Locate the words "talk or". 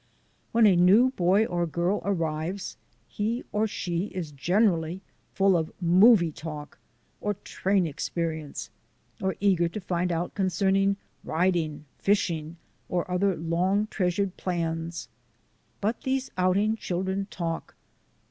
6.31-7.35